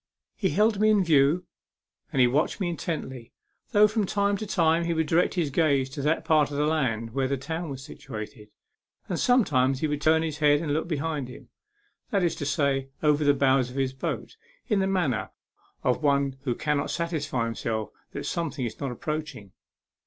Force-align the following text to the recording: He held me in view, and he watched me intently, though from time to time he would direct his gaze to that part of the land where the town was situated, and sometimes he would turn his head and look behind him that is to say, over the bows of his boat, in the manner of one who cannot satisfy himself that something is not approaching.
He 0.35 0.49
held 0.49 0.79
me 0.79 0.89
in 0.89 1.03
view, 1.03 1.45
and 2.11 2.19
he 2.19 2.25
watched 2.25 2.59
me 2.59 2.69
intently, 2.71 3.33
though 3.69 3.87
from 3.87 4.07
time 4.07 4.35
to 4.37 4.47
time 4.47 4.85
he 4.85 4.95
would 4.95 5.05
direct 5.05 5.35
his 5.35 5.51
gaze 5.51 5.91
to 5.91 6.01
that 6.01 6.25
part 6.25 6.49
of 6.49 6.57
the 6.57 6.65
land 6.65 7.13
where 7.13 7.27
the 7.27 7.37
town 7.37 7.69
was 7.69 7.85
situated, 7.85 8.49
and 9.07 9.19
sometimes 9.19 9.81
he 9.81 9.87
would 9.87 10.01
turn 10.01 10.23
his 10.23 10.39
head 10.39 10.59
and 10.59 10.73
look 10.73 10.87
behind 10.87 11.27
him 11.27 11.49
that 12.09 12.23
is 12.23 12.33
to 12.37 12.47
say, 12.47 12.89
over 13.03 13.23
the 13.23 13.35
bows 13.35 13.69
of 13.69 13.75
his 13.75 13.93
boat, 13.93 14.37
in 14.67 14.79
the 14.79 14.87
manner 14.87 15.29
of 15.83 16.01
one 16.01 16.35
who 16.45 16.55
cannot 16.55 16.89
satisfy 16.89 17.45
himself 17.45 17.91
that 18.11 18.25
something 18.25 18.65
is 18.65 18.79
not 18.79 18.91
approaching. 18.91 19.51